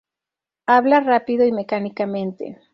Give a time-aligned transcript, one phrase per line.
[0.65, 2.57] Habla rápido y mecánicamente.